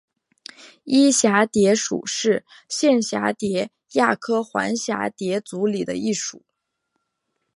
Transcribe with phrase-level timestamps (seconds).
[0.85, 6.43] 漪蛱蝶属是线蛱蝶亚科环蛱蝶族里的一属。